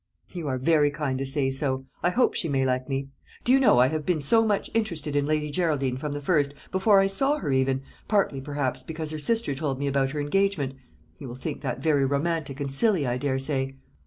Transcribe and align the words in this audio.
"You 0.29 0.47
are 0.47 0.57
very 0.57 0.89
kind 0.89 1.19
to 1.19 1.27
say 1.27 1.51
so. 1.51 1.85
I 2.01 2.09
hope 2.09 2.33
she 2.33 2.49
may 2.49 2.65
like 2.65 2.89
me. 2.89 3.09
Do 3.43 3.51
you 3.51 3.59
know, 3.59 3.77
I 3.77 3.85
have 3.89 4.03
been 4.03 4.19
so 4.19 4.43
much 4.43 4.71
interested 4.73 5.15
in 5.15 5.27
Lady 5.27 5.51
Geraldine 5.51 5.95
from 5.95 6.11
the 6.13 6.21
first, 6.21 6.55
before 6.71 6.99
I 6.99 7.05
saw 7.05 7.37
her 7.37 7.51
even 7.51 7.83
partly, 8.07 8.41
perhaps, 8.41 8.81
because 8.81 9.11
her 9.11 9.19
sister 9.19 9.53
told 9.53 9.77
me 9.77 9.85
about 9.85 10.09
her 10.09 10.19
engagement. 10.19 10.73
You 11.19 11.27
will 11.27 11.35
think 11.35 11.61
that 11.61 11.83
very 11.83 12.03
romantic 12.03 12.59
and 12.59 12.71
silly, 12.71 13.05
I 13.05 13.19
daresay." 13.19 13.75